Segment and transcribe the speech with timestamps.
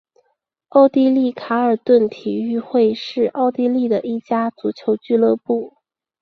[0.69, 5.75] 奥地利卡尔顿体育会是奥地利的一家足球俱乐部。